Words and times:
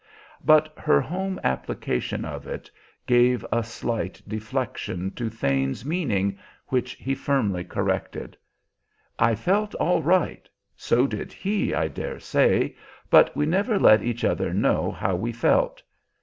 But 0.43 0.73
her 0.79 0.99
home 0.99 1.39
application 1.43 2.25
of 2.25 2.47
it 2.47 2.71
gave 3.05 3.45
a 3.51 3.63
slight 3.63 4.19
deflection 4.27 5.11
to 5.11 5.29
Thane's 5.29 5.85
meaning 5.85 6.39
which 6.69 6.93
he 6.93 7.13
firmly 7.13 7.63
corrected. 7.63 8.35
"I 9.19 9.35
felt 9.35 9.75
all 9.75 10.01
right; 10.01 10.49
so 10.75 11.05
did 11.05 11.31
he, 11.31 11.75
I 11.75 11.87
dare 11.87 12.19
say, 12.19 12.75
but 13.11 13.35
we 13.35 13.45
never 13.45 13.77
let 13.77 14.01
each 14.01 14.23
other 14.23 14.51
know 14.51 14.89
how 14.89 15.15
we 15.15 15.31
felt. 15.31 15.83